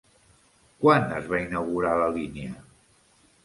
Quan 0.83 1.05
es 1.19 1.29
va 1.35 1.43
inaugurar 1.43 1.95
la 2.03 2.11
línia? 2.19 2.59